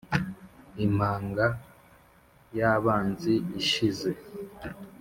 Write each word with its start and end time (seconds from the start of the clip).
impaga 0.85 1.47
y'abanzi 2.57 3.33
ishize 3.61 4.09